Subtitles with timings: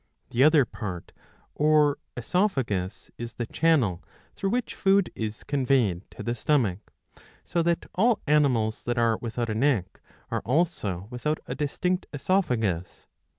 [0.31, 1.11] The other part,
[1.53, 6.91] or CESophagus, is the channel through which food is conveyed .to the stomach;
[7.43, 10.01] so that all animals that are without a neck
[10.31, 13.05] are also without a distinct oesophagus.